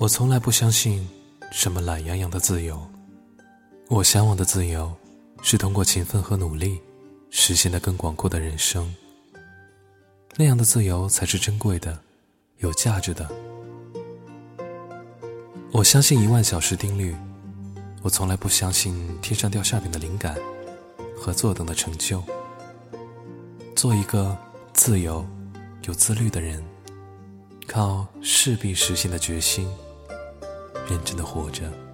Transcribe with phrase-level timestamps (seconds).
[0.00, 1.06] 我从来不相信
[1.52, 2.80] 什么懒洋洋的自由。
[3.88, 4.90] 我向往的自由，
[5.42, 6.80] 是通过勤奋和努力，
[7.28, 8.94] 实现的更广阔的人生。
[10.36, 12.00] 那样的自由才是珍贵的，
[12.60, 13.30] 有价值的。
[15.70, 17.14] 我相信一万小时定律，
[18.00, 20.34] 我从来不相信天上掉馅饼的灵感
[21.14, 22.24] 和坐等的成就。
[23.76, 24.34] 做一个
[24.72, 25.22] 自由、
[25.82, 26.64] 有自律的人。
[27.66, 29.68] 靠势必实现的决心，
[30.90, 31.89] 认真的活着。